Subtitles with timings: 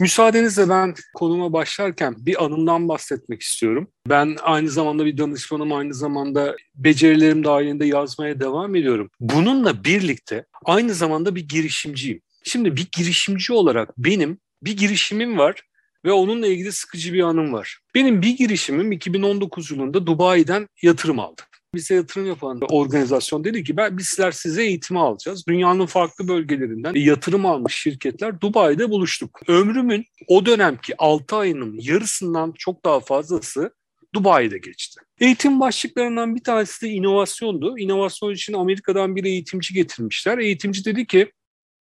[0.00, 3.88] Müsaadenizle ben konuma başlarken bir anımdan bahsetmek istiyorum.
[4.08, 9.10] Ben aynı zamanda bir danışmanım, aynı zamanda becerilerim dahilinde yazmaya devam ediyorum.
[9.20, 12.20] Bununla birlikte aynı zamanda bir girişimciyim.
[12.44, 15.62] Şimdi bir girişimci olarak benim bir girişimim var
[16.04, 17.78] ve onunla ilgili sıkıcı bir anım var.
[17.94, 21.42] Benim bir girişimim 2019 yılında Dubai'den yatırım aldı
[21.74, 25.46] bize yatırım yapan organizasyon dedi ki ben bizler size eğitimi alacağız.
[25.48, 29.40] Dünyanın farklı bölgelerinden yatırım almış şirketler Dubai'de buluştuk.
[29.48, 33.74] Ömrümün o dönemki 6 ayının yarısından çok daha fazlası
[34.14, 35.00] Dubai'de geçti.
[35.20, 37.78] Eğitim başlıklarından bir tanesi de inovasyondu.
[37.78, 40.38] İnovasyon için Amerika'dan bir eğitimci getirmişler.
[40.38, 41.32] Eğitimci dedi ki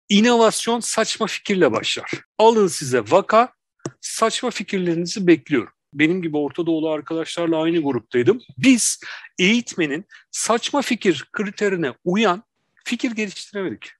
[0.09, 2.11] inovasyon saçma fikirle başlar.
[2.37, 3.53] Alın size vaka,
[4.01, 8.41] saçma fikirlerinizi bekliyorum benim gibi Orta Doğulu arkadaşlarla aynı gruptaydım.
[8.57, 8.99] Biz
[9.39, 12.43] eğitmenin saçma fikir kriterine uyan
[12.85, 13.91] fikir geliştiremedik.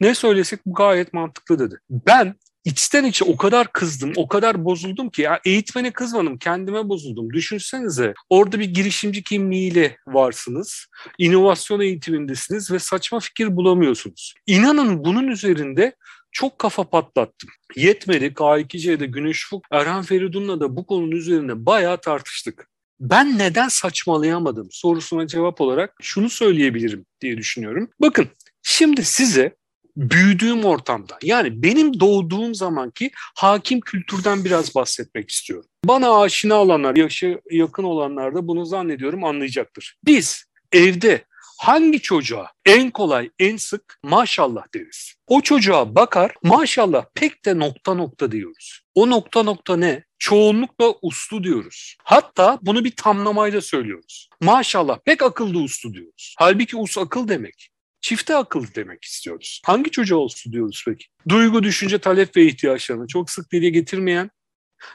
[0.00, 1.80] Ne söylesek bu gayet mantıklı dedi.
[1.90, 2.34] Ben
[2.64, 7.32] içten içe o kadar kızdım, o kadar bozuldum ki ya eğitmene kızmadım, kendime bozuldum.
[7.32, 10.86] Düşünsenize orada bir girişimci kimliğiyle varsınız,
[11.18, 14.34] inovasyon eğitimindesiniz ve saçma fikir bulamıyorsunuz.
[14.46, 15.94] İnanın bunun üzerinde
[16.32, 17.50] çok kafa patlattım.
[17.76, 22.68] Yetmedi K2C'de Güneş Fuk, Erhan Feridun'la da bu konunun üzerinde bayağı tartıştık.
[23.00, 27.90] Ben neden saçmalayamadım sorusuna cevap olarak şunu söyleyebilirim diye düşünüyorum.
[28.00, 28.28] Bakın
[28.62, 29.56] şimdi size
[29.96, 35.70] büyüdüğüm ortamda yani benim doğduğum zamanki hakim kültürden biraz bahsetmek istiyorum.
[35.84, 39.96] Bana aşina olanlar, yaşı yakın olanlar da bunu zannediyorum anlayacaktır.
[40.04, 41.24] Biz evde
[41.58, 45.14] hangi çocuğa en kolay, en sık maşallah deriz.
[45.26, 48.80] O çocuğa bakar maşallah pek de nokta nokta diyoruz.
[48.94, 50.04] O nokta nokta ne?
[50.18, 51.96] Çoğunlukla uslu diyoruz.
[52.04, 54.28] Hatta bunu bir tamlamayla söylüyoruz.
[54.40, 56.34] Maşallah pek akıllı uslu diyoruz.
[56.38, 57.70] Halbuki us akıl demek.
[58.00, 59.62] Çifte akıl demek istiyoruz.
[59.66, 61.06] Hangi çocuğa uslu diyoruz peki?
[61.28, 64.30] Duygu, düşünce, talep ve ihtiyaçlarını çok sık dile getirmeyen,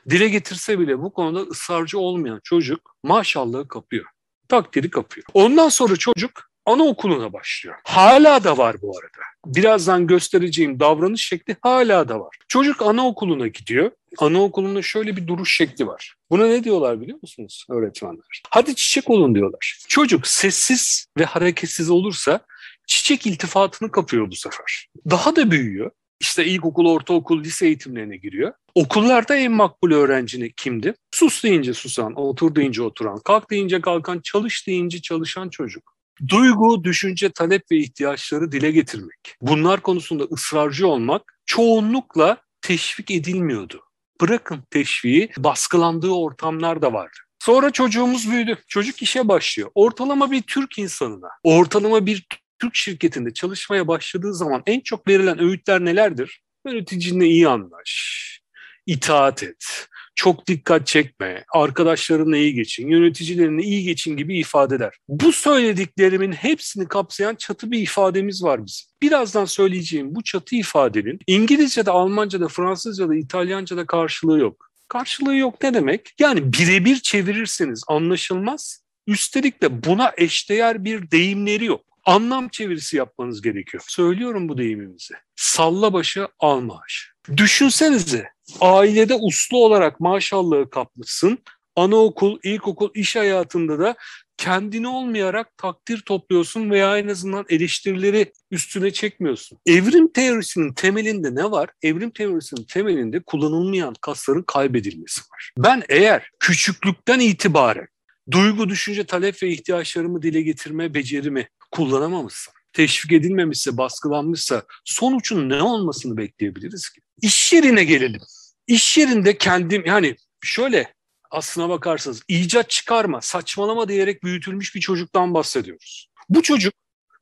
[0.09, 4.05] dile getirse bile bu konuda ısrarcı olmayan çocuk maşallahı kapıyor
[4.54, 5.26] takdiri kapıyor.
[5.33, 7.76] Ondan sonra çocuk anaokuluna başlıyor.
[7.84, 9.24] Hala da var bu arada.
[9.46, 12.38] Birazdan göstereceğim davranış şekli hala da var.
[12.48, 13.92] Çocuk anaokuluna gidiyor.
[14.18, 16.16] Anaokulunda şöyle bir duruş şekli var.
[16.32, 18.42] Buna ne diyorlar biliyor musunuz öğretmenler?
[18.50, 19.80] Hadi çiçek olun diyorlar.
[19.88, 22.40] Çocuk sessiz ve hareketsiz olursa
[22.88, 24.88] çiçek iltifatını kapıyor bu sefer.
[25.10, 25.92] Daha da büyüyor.
[26.20, 28.54] İşte ilkokul, ortaokul, lise eğitimlerine giriyor.
[28.76, 30.94] Okullarda en makbul öğrenci kimdi?
[31.12, 35.92] Sus deyince susan, otur deyince oturan, kalk deyince kalkan, çalış deyince çalışan çocuk.
[36.28, 39.36] Duygu, düşünce, talep ve ihtiyaçları dile getirmek.
[39.42, 43.82] Bunlar konusunda ısrarcı olmak çoğunlukla teşvik edilmiyordu.
[44.22, 47.18] Bırakın teşviği, baskılandığı ortamlar da vardı.
[47.40, 48.58] Sonra çocuğumuz büyüdü.
[48.68, 49.70] Çocuk işe başlıyor.
[49.76, 52.28] Ortalama bir Türk insanına, ortalama bir
[52.60, 56.42] Türk şirketinde çalışmaya başladığı zaman en çok verilen öğütler nelerdir?
[56.68, 58.42] Yöneticinle iyi anlaş,
[58.86, 64.94] itaat et, çok dikkat çekme, arkadaşlarınla iyi geçin, yöneticilerinle iyi geçin gibi ifadeler.
[65.08, 68.88] Bu söylediklerimin hepsini kapsayan çatı bir ifademiz var bizim.
[69.02, 74.70] Birazdan söyleyeceğim bu çatı ifadenin İngilizce'de, Almanca'da, Fransızca'da, İtalyanca'da karşılığı yok.
[74.88, 76.14] Karşılığı yok ne demek?
[76.20, 78.84] Yani birebir çevirirseniz anlaşılmaz.
[79.08, 83.84] Üstelik de buna eşdeğer bir deyimleri yok anlam çevirisi yapmanız gerekiyor.
[83.88, 85.14] Söylüyorum bu deyimimizi.
[85.36, 87.13] Salla başı al maaş.
[87.38, 88.30] Düşünsenize
[88.61, 91.38] ailede uslu olarak maşallahı kapmışsın.
[91.76, 93.95] Anaokul, ilkokul, iş hayatında da
[94.38, 99.58] kendini olmayarak takdir topluyorsun veya en azından eleştirileri üstüne çekmiyorsun.
[99.66, 101.70] Evrim teorisinin temelinde ne var?
[101.82, 105.52] Evrim teorisinin temelinde kullanılmayan kasların kaybedilmesi var.
[105.58, 107.88] Ben eğer küçüklükten itibaren
[108.32, 116.17] duygu, düşünce, talep ve ihtiyaçlarımı dile getirme becerimi kullanamamışsam, teşvik edilmemişse, baskılanmışsa sonucun ne olmasını
[116.17, 117.02] bekleyebiliriz ki?
[117.22, 118.22] İş yerine gelelim.
[118.68, 120.94] İş yerinde kendim yani şöyle
[121.32, 126.10] aslına bakarsanız icat çıkarma, saçmalama diyerek büyütülmüş bir çocuktan bahsediyoruz.
[126.30, 126.74] Bu çocuk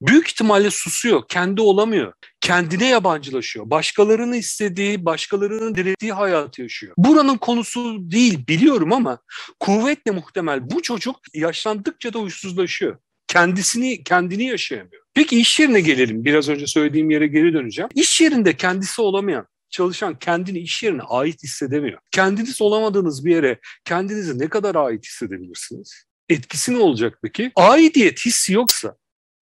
[0.02, 3.70] büyük ihtimalle susuyor, kendi olamıyor, kendine yabancılaşıyor.
[3.70, 6.94] Başkalarını istediği, başkalarının direttiği hayatı yaşıyor.
[6.98, 9.20] Buranın konusu değil biliyorum ama
[9.60, 12.98] kuvvetle muhtemel bu çocuk yaşlandıkça da huysuzlaşıyor
[13.28, 15.04] kendisini kendini yaşayamıyor.
[15.14, 16.26] Peki iş yerine gelelim.
[16.26, 17.90] Biraz önce söylediğim yere geri döneceğim.
[17.96, 22.00] İş yerinde kendisi olamayan çalışan kendini iş yerine ait hissedemiyor.
[22.12, 26.06] Kendiniz olamadığınız bir yere kendinizi ne kadar ait hissedebilirsiniz?
[26.30, 27.52] Etkisi ne olacak peki?
[27.56, 28.96] Aidiyet hissi yoksa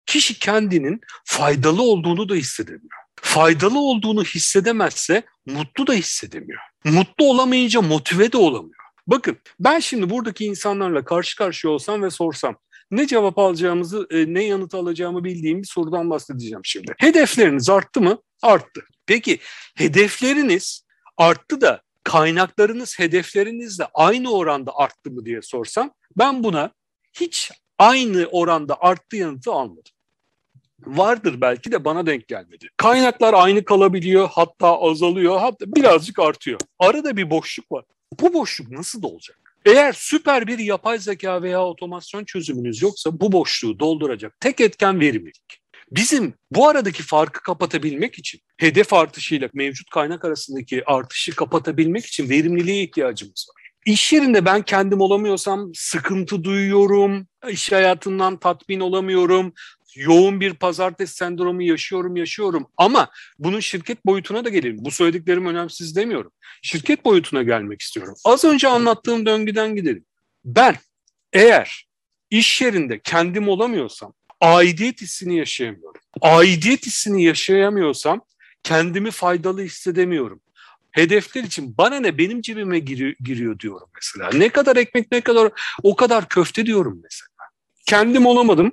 [0.07, 2.91] kişi kendinin faydalı olduğunu da hissedemiyor.
[3.21, 6.61] Faydalı olduğunu hissedemezse mutlu da hissedemiyor.
[6.85, 8.86] Mutlu olamayınca motive de olamıyor.
[9.07, 12.57] Bakın ben şimdi buradaki insanlarla karşı karşıya olsam ve sorsam
[12.91, 16.95] ne cevap alacağımızı, e, ne yanıt alacağımı bildiğim bir sorudan bahsedeceğim şimdi.
[16.99, 18.19] Hedefleriniz arttı mı?
[18.43, 18.81] Arttı.
[19.07, 19.39] Peki
[19.77, 20.87] hedefleriniz
[21.17, 26.71] arttı da kaynaklarınız, hedeflerinizle aynı oranda arttı mı diye sorsam ben buna
[27.13, 29.93] hiç aynı oranda arttı yanıtı almadım.
[30.81, 32.69] Vardır belki de bana denk gelmedi.
[32.77, 36.61] Kaynaklar aynı kalabiliyor, hatta azalıyor, hatta birazcık artıyor.
[36.79, 37.85] Arada bir boşluk var.
[38.21, 39.39] Bu boşluk nasıl dolacak?
[39.65, 45.61] Eğer süper bir yapay zeka veya otomasyon çözümünüz yoksa bu boşluğu dolduracak tek etken verimlilik.
[45.91, 52.83] Bizim bu aradaki farkı kapatabilmek için, hedef artışıyla mevcut kaynak arasındaki artışı kapatabilmek için verimliliğe
[52.83, 53.67] ihtiyacımız var.
[53.87, 59.53] İş yerinde ben kendim olamıyorsam sıkıntı duyuyorum, iş hayatından tatmin olamıyorum,
[59.97, 62.67] yoğun bir pazartesi sendromu yaşıyorum, yaşıyorum.
[62.77, 64.77] Ama bunun şirket boyutuna da gelelim.
[64.81, 66.33] Bu söylediklerim önemsiz demiyorum.
[66.63, 68.15] Şirket boyutuna gelmek istiyorum.
[68.25, 70.05] Az önce anlattığım döngüden gidelim.
[70.45, 70.77] Ben
[71.33, 71.87] eğer
[72.31, 76.01] iş yerinde kendim olamıyorsam aidiyet hissini yaşayamıyorum.
[76.21, 78.21] Aidiyet hissini yaşayamıyorsam
[78.63, 80.41] kendimi faydalı hissedemiyorum.
[80.91, 84.31] Hedefler için bana ne benim cebime giriyor, giriyor diyorum mesela.
[84.35, 85.53] Ne kadar ekmek ne kadar
[85.83, 87.29] o kadar köfte diyorum mesela.
[87.87, 88.73] Kendim olamadım.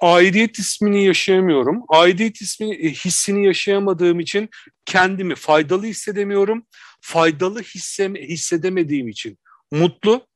[0.00, 1.82] Aidiyet ismini yaşayamıyorum.
[1.88, 4.48] Aidiyet ismini, e, hissini yaşayamadığım için
[4.86, 6.66] kendimi faydalı hissedemiyorum.
[7.00, 9.38] Faydalı hisse, hissedemediğim için
[9.72, 10.26] mutlu,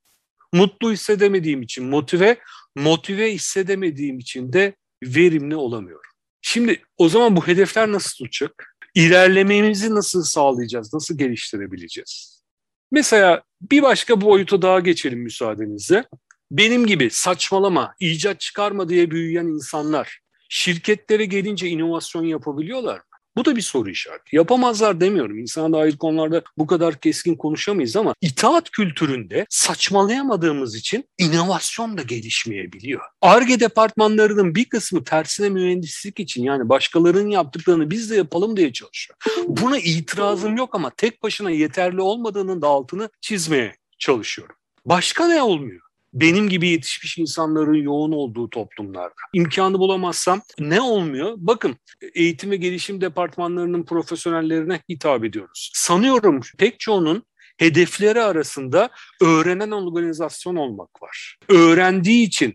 [0.53, 2.37] mutlu hissedemediğim için motive,
[2.76, 6.11] motive hissedemediğim için de verimli olamıyorum.
[6.43, 8.76] Şimdi o zaman bu hedefler nasıl tutacak?
[8.94, 10.94] İlerlememizi nasıl sağlayacağız?
[10.94, 12.43] Nasıl geliştirebileceğiz?
[12.91, 16.05] Mesela bir başka boyuta daha geçelim müsaadenizle.
[16.52, 23.02] Benim gibi saçmalama, icat çıkarma diye büyüyen insanlar şirketlere gelince inovasyon yapabiliyorlar mı?
[23.37, 24.37] Bu da bir soru işareti.
[24.37, 25.38] Yapamazlar demiyorum.
[25.38, 33.00] İnsana dair konularda bu kadar keskin konuşamayız ama itaat kültüründe saçmalayamadığımız için inovasyon da gelişmeyebiliyor.
[33.22, 39.19] ARGE departmanlarının bir kısmı tersine mühendislik için yani başkalarının yaptıklarını biz de yapalım diye çalışıyor.
[39.46, 44.56] Buna itirazım yok ama tek başına yeterli olmadığının da altını çizmeye çalışıyorum.
[44.87, 45.91] Başka ne olmuyor?
[46.12, 49.14] Benim gibi yetişmiş insanların yoğun olduğu toplumlarda.
[49.32, 51.35] İmkanı bulamazsam ne olmuyor?
[51.37, 51.76] Bakın
[52.14, 55.70] eğitim ve gelişim departmanlarının profesyonellerine hitap ediyoruz.
[55.75, 57.23] Sanıyorum pek çoğunun
[57.59, 61.38] hedefleri arasında öğrenen organizasyon olmak var.
[61.49, 62.55] Öğrendiği için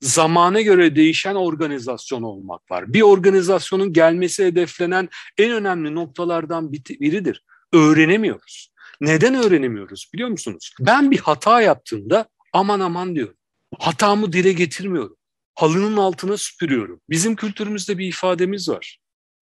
[0.00, 2.92] zamana göre değişen organizasyon olmak var.
[2.92, 5.08] Bir organizasyonun gelmesi hedeflenen
[5.38, 7.44] en önemli noktalardan biridir.
[7.72, 8.72] Öğrenemiyoruz.
[9.00, 10.74] Neden öğrenemiyoruz biliyor musunuz?
[10.80, 12.28] Ben bir hata yaptığımda
[12.58, 13.34] aman aman diyorum.
[13.78, 15.16] Hatamı dile getirmiyorum.
[15.54, 17.00] Halının altına süpürüyorum.
[17.10, 18.98] Bizim kültürümüzde bir ifademiz var.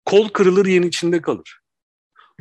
[0.05, 1.59] Kol kırılır yen içinde kalır.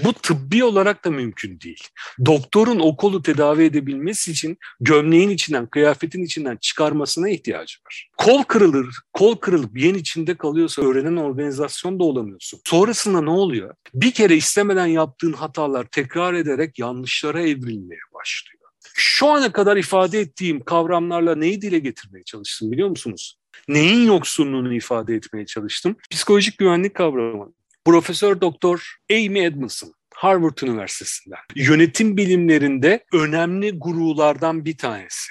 [0.05, 1.83] Bu tıbbi olarak da mümkün değil.
[2.27, 8.11] Doktorun o kolu tedavi edebilmesi için gömleğin içinden, kıyafetin içinden çıkarmasına ihtiyacı var.
[8.17, 12.61] Kol kırılır, kol kırılıp yen içinde kalıyorsa öğrenen organizasyon da olamıyorsun.
[12.65, 13.75] Sonrasında ne oluyor?
[13.95, 18.58] Bir kere istemeden yaptığın hatalar tekrar ederek yanlışlara evrilmeye başlıyor
[18.99, 23.39] şu ana kadar ifade ettiğim kavramlarla neyi dile getirmeye çalıştım biliyor musunuz?
[23.69, 25.97] Neyin yoksunluğunu ifade etmeye çalıştım?
[26.11, 27.53] Psikolojik güvenlik kavramı.
[27.85, 31.39] Profesör Doktor Amy Edmondson Harvard Üniversitesi'nden.
[31.55, 35.31] Yönetim bilimlerinde önemli gurulardan bir tanesi.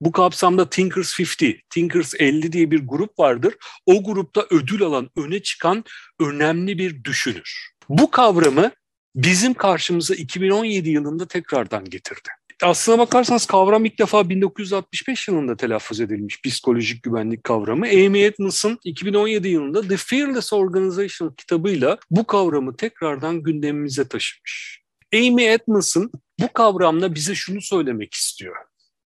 [0.00, 3.54] Bu kapsamda Thinkers 50, Thinkers 50 diye bir grup vardır.
[3.86, 5.84] O grupta ödül alan, öne çıkan
[6.20, 7.70] önemli bir düşünür.
[7.88, 8.70] Bu kavramı
[9.16, 12.28] bizim karşımıza 2017 yılında tekrardan getirdi.
[12.62, 17.86] Aslına bakarsanız kavram ilk defa 1965 yılında telaffuz edilmiş psikolojik güvenlik kavramı.
[17.86, 24.82] Amy Edmondson 2017 yılında The Fearless Organization kitabıyla bu kavramı tekrardan gündemimize taşımış.
[25.14, 26.10] Amy Edmondson
[26.40, 28.56] bu kavramla bize şunu söylemek istiyor.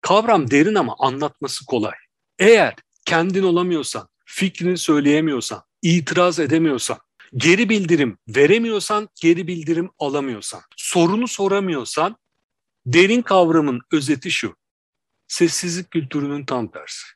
[0.00, 1.95] Kavram derin ama anlatması kolay.
[2.38, 6.99] Eğer kendin olamıyorsan, fikrini söyleyemiyorsan, itiraz edemiyorsan,
[7.37, 12.16] geri bildirim veremiyorsan, geri bildirim alamıyorsan, sorunu soramıyorsan
[12.87, 14.56] Derin kavramın özeti şu.
[15.28, 17.06] Sessizlik kültürünün tam tersi.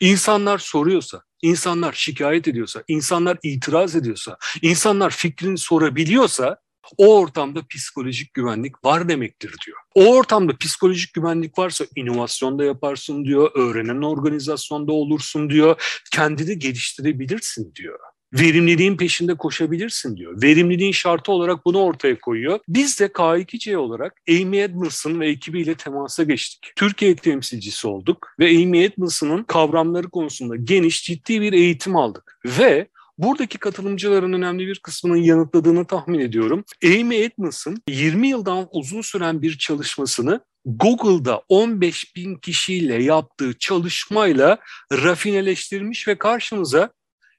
[0.00, 6.58] İnsanlar soruyorsa, insanlar şikayet ediyorsa, insanlar itiraz ediyorsa, insanlar fikrini sorabiliyorsa
[6.98, 9.78] o ortamda psikolojik güvenlik var demektir diyor.
[9.94, 17.98] O ortamda psikolojik güvenlik varsa inovasyonda yaparsın diyor, öğrenen organizasyonda olursun diyor, kendini geliştirebilirsin diyor
[18.34, 20.42] verimliliğin peşinde koşabilirsin diyor.
[20.42, 22.60] Verimliliğin şartı olarak bunu ortaya koyuyor.
[22.68, 26.72] Biz de K2C olarak Amy Edmondson ve ekibiyle temasa geçtik.
[26.76, 32.38] Türkiye temsilcisi olduk ve Amy Edmondson'ın kavramları konusunda geniş ciddi bir eğitim aldık.
[32.46, 32.88] Ve
[33.18, 36.64] Buradaki katılımcıların önemli bir kısmının yanıtladığını tahmin ediyorum.
[36.84, 44.58] Amy Edmondson 20 yıldan uzun süren bir çalışmasını Google'da 15 bin kişiyle yaptığı çalışmayla
[44.92, 46.90] rafineleştirmiş ve karşımıza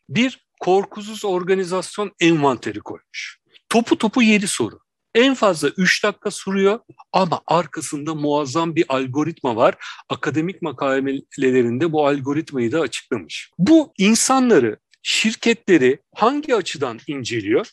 [0.10, 3.40] bir korkusuz organizasyon envanteri koymuş.
[3.70, 4.80] Topu topu yedi soru.
[5.16, 6.80] En fazla 3 dakika sürüyor
[7.12, 9.76] ama arkasında muazzam bir algoritma var.
[10.10, 13.52] Akademik makalelerinde bu algoritmayı da açıklamış.
[13.58, 17.70] Bu insanları, şirketleri hangi açıdan inceliyor?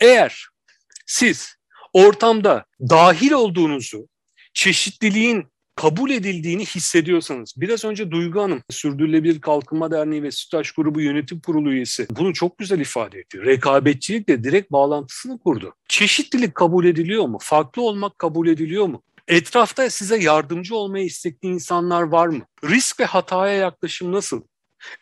[0.00, 0.46] Eğer
[1.06, 1.56] siz
[1.92, 4.08] ortamda dahil olduğunuzu,
[4.54, 5.46] çeşitliliğin
[5.78, 11.72] kabul edildiğini hissediyorsanız, biraz önce Duygu Hanım, Sürdürülebilir Kalkınma Derneği ve Sütaş Grubu Yönetim Kurulu
[11.72, 13.44] üyesi bunu çok güzel ifade etti.
[13.44, 15.74] Rekabetçilikle direkt bağlantısını kurdu.
[15.88, 17.38] Çeşitlilik kabul ediliyor mu?
[17.40, 19.02] Farklı olmak kabul ediliyor mu?
[19.28, 22.42] Etrafta size yardımcı olmaya istekli insanlar var mı?
[22.64, 24.42] Risk ve hataya yaklaşım nasıl?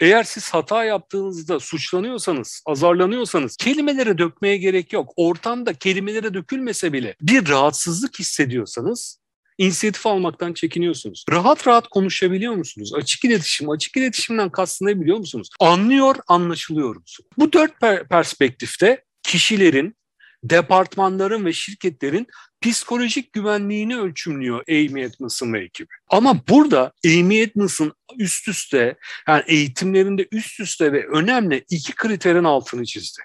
[0.01, 5.13] Eğer siz hata yaptığınızda suçlanıyorsanız, azarlanıyorsanız kelimelere dökmeye gerek yok.
[5.17, 9.19] Ortamda kelimelere dökülmese bile bir rahatsızlık hissediyorsanız
[9.59, 11.25] inisiyatif almaktan çekiniyorsunuz.
[11.31, 12.95] Rahat rahat konuşabiliyor musunuz?
[12.95, 15.49] Açık iletişim, açık iletişimden kastı ne biliyor musunuz?
[15.61, 17.29] Anlıyor, anlaşılıyor musunuz?
[17.39, 19.97] Bu dört per- perspektifte kişilerin,
[20.45, 22.27] departmanların ve şirketlerin
[22.61, 25.89] psikolojik güvenliğini ölçümlüyor Amy Edmondson ve ekibi.
[26.09, 28.97] Ama burada Amy Edmondson üst üste,
[29.29, 33.23] yani eğitimlerinde üst üste ve önemli iki kriterin altını çizdi.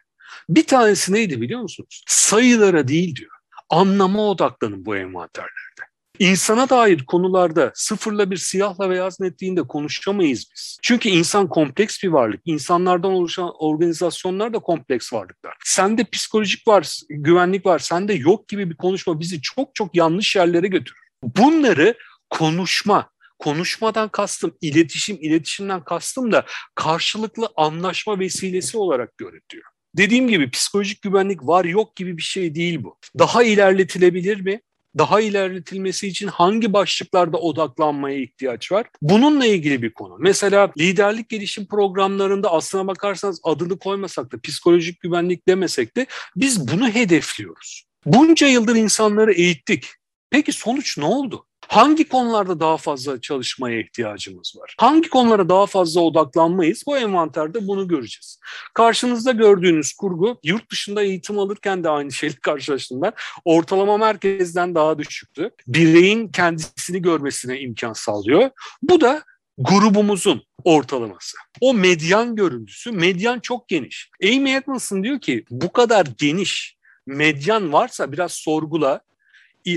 [0.50, 2.04] Bir tanesi neydi biliyor musunuz?
[2.08, 3.32] Sayılara değil diyor.
[3.70, 5.91] Anlama odaklanın bu envanterlerde.
[6.22, 10.78] İnsana dair konularda sıfırla bir siyahla beyaz netliğinde konuşamayız biz.
[10.82, 12.42] Çünkü insan kompleks bir varlık.
[12.46, 15.54] İnsanlardan oluşan organizasyonlar da kompleks varlıklar.
[15.66, 20.68] Sende psikolojik var, güvenlik var, sende yok gibi bir konuşma bizi çok çok yanlış yerlere
[20.68, 21.00] götürür.
[21.24, 21.96] Bunları
[22.30, 23.10] konuşma,
[23.40, 29.66] konuşmadan kastım iletişim, iletişimden kastım da karşılıklı anlaşma vesilesi olarak görün diyor.
[29.98, 32.98] Dediğim gibi psikolojik güvenlik var yok gibi bir şey değil bu.
[33.20, 34.62] Daha ilerletilebilir mi?
[34.98, 38.88] Daha ilerletilmesi için hangi başlıklarda odaklanmaya ihtiyaç var?
[39.02, 40.16] Bununla ilgili bir konu.
[40.20, 46.06] Mesela liderlik gelişim programlarında aslına bakarsanız adını koymasak da psikolojik güvenlik demesek de
[46.36, 47.86] biz bunu hedefliyoruz.
[48.06, 49.86] Bunca yıldır insanları eğittik.
[50.30, 51.46] Peki sonuç ne oldu?
[51.72, 54.76] Hangi konularda daha fazla çalışmaya ihtiyacımız var?
[54.78, 56.84] Hangi konulara daha fazla odaklanmayız?
[56.88, 58.40] Bu envanterde bunu göreceğiz.
[58.74, 63.14] Karşınızda gördüğünüz kurgu yurt dışında eğitim alırken de aynı şeyle karşılaştım ben.
[63.46, 65.52] Ortalama merkezden daha düşüktü.
[65.68, 68.50] Bireyin kendisini görmesine imkan sağlıyor.
[68.82, 69.24] Bu da
[69.58, 71.38] grubumuzun ortalaması.
[71.62, 74.10] O medyan görüntüsü, medyan çok geniş.
[74.24, 79.02] Amy Edmondson diyor ki bu kadar geniş medyan varsa biraz sorgula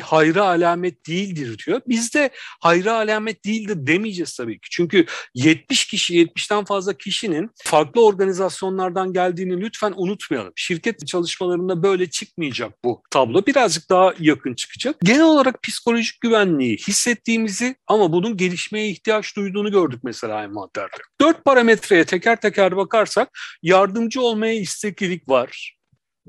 [0.03, 1.81] hayra alamet değildir diyor.
[1.89, 4.69] Biz de hayra alamet değildir demeyeceğiz tabii ki.
[4.71, 10.53] Çünkü 70 kişi, 70'ten fazla kişinin farklı organizasyonlardan geldiğini lütfen unutmayalım.
[10.57, 13.47] Şirket çalışmalarında böyle çıkmayacak bu tablo.
[13.47, 14.97] Birazcık daha yakın çıkacak.
[15.03, 20.97] Genel olarak psikolojik güvenliği hissettiğimizi ama bunun gelişmeye ihtiyaç duyduğunu gördük mesela envanterde.
[21.21, 23.29] Dört parametreye teker teker bakarsak
[23.63, 25.74] yardımcı olmaya isteklilik var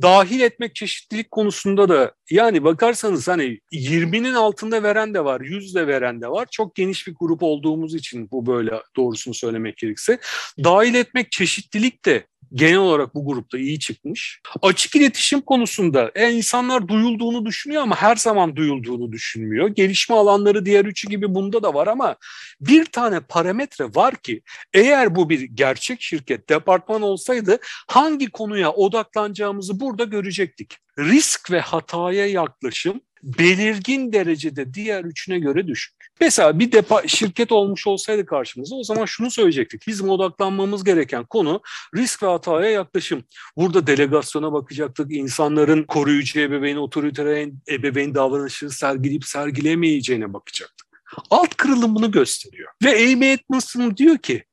[0.02, 5.88] dahil etmek çeşitlilik konusunda da yani bakarsanız hani 20'nin altında veren de var, 100 de
[5.88, 6.48] veren de var.
[6.52, 10.20] Çok geniş bir grup olduğumuz için bu böyle doğrusunu söylemek gerekirse.
[10.64, 14.42] Dahil etmek çeşitlilik de genel olarak bu grupta iyi çıkmış.
[14.62, 19.68] Açık iletişim konusunda e, insanlar duyulduğunu düşünüyor ama her zaman duyulduğunu düşünmüyor.
[19.68, 22.16] Gelişme alanları diğer üçü gibi bunda da var ama
[22.62, 24.42] bir tane parametre var ki
[24.74, 30.78] eğer bu bir gerçek şirket, departman olsaydı hangi konuya odaklanacağımızı burada görecektik.
[31.00, 35.96] Risk ve hataya yaklaşım belirgin derecede diğer üçüne göre düşük.
[36.22, 39.88] Mesela bir depa şirket olmuş olsaydı karşımızda o zaman şunu söyleyecektik.
[39.88, 41.62] Bizim odaklanmamız gereken konu
[41.96, 43.24] risk ve hataya yaklaşım.
[43.58, 45.12] Burada delegasyona bakacaktık.
[45.12, 50.88] İnsanların koruyucu ebeveyn, otoriter ebeveyn davranışını sergileyip sergilemeyeceğine bakacaktık.
[51.30, 52.72] Alt kırılım bunu gösteriyor.
[52.84, 54.44] Ve Amy Edmondson diyor ki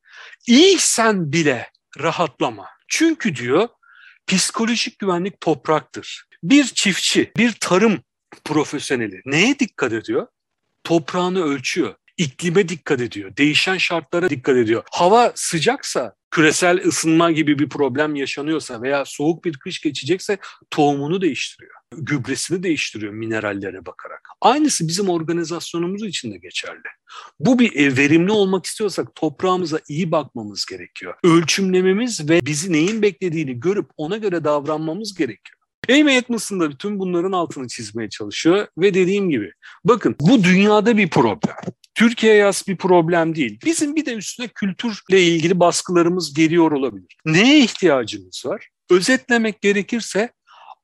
[0.47, 2.67] iyiysen bile rahatlama.
[2.89, 3.69] Çünkü diyor
[4.27, 6.25] psikolojik güvenlik topraktır.
[6.43, 8.01] Bir çiftçi, bir tarım
[8.45, 10.27] profesyoneli neye dikkat ediyor?
[10.85, 11.95] Toprağını ölçüyor.
[12.17, 13.37] İklime dikkat ediyor.
[13.37, 14.83] Değişen şartlara dikkat ediyor.
[14.91, 20.39] Hava sıcaksa küresel ısınma gibi bir problem yaşanıyorsa veya soğuk bir kış geçecekse
[20.71, 21.73] tohumunu değiştiriyor.
[21.97, 24.29] Gübresini değiştiriyor minerallere bakarak.
[24.41, 26.89] Aynısı bizim organizasyonumuz için de geçerli.
[27.41, 31.15] Bu bir e, verimli olmak istiyorsak toprağımıza iyi bakmamız gerekiyor.
[31.25, 35.62] Ölçümlememiz ve bizi neyin beklediğini görüp ona göre davranmamız gerekiyor.
[35.91, 39.53] Amy Edmondson da bütün bunların altını çizmeye çalışıyor ve dediğim gibi
[39.85, 41.57] bakın bu dünyada bir problem.
[41.95, 43.59] Türkiye'ye yaz bir problem değil.
[43.65, 47.17] Bizim bir de üstüne kültürle ilgili baskılarımız geliyor olabilir.
[47.25, 48.69] Neye ihtiyacımız var?
[48.91, 50.33] Özetlemek gerekirse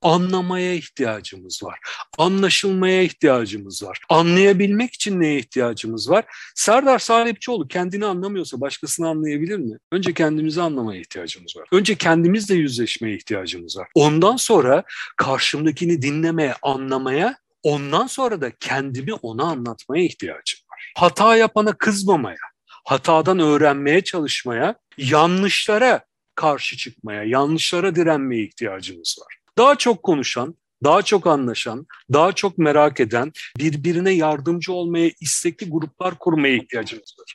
[0.02, 1.78] anlamaya ihtiyacımız var.
[2.18, 4.00] Anlaşılmaya ihtiyacımız var.
[4.08, 6.24] Anlayabilmek için neye ihtiyacımız var?
[6.54, 9.78] Serdar Salipçioğlu kendini anlamıyorsa başkasını anlayabilir mi?
[9.92, 11.68] Önce kendimizi anlamaya ihtiyacımız var.
[11.72, 13.88] Önce kendimizle yüzleşmeye ihtiyacımız var.
[13.94, 14.84] Ondan sonra
[15.16, 20.92] karşımdakini dinlemeye, anlamaya, ondan sonra da kendimi ona anlatmaya ihtiyacım var.
[20.96, 22.38] Hata yapana kızmamaya,
[22.84, 29.37] hatadan öğrenmeye çalışmaya, yanlışlara karşı çıkmaya, yanlışlara direnmeye ihtiyacımız var.
[29.58, 36.18] Daha çok konuşan, daha çok anlaşan, daha çok merak eden, birbirine yardımcı olmaya istekli gruplar
[36.18, 37.34] kurmaya ihtiyacımız var.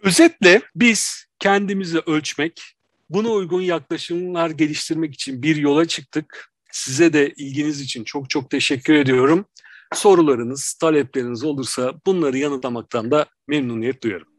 [0.00, 2.62] Özetle biz kendimizi ölçmek,
[3.10, 6.52] buna uygun yaklaşımlar geliştirmek için bir yola çıktık.
[6.72, 9.46] Size de ilginiz için çok çok teşekkür ediyorum.
[9.92, 14.33] Sorularınız, talepleriniz olursa bunları yanıtlamaktan da memnuniyet duyarım.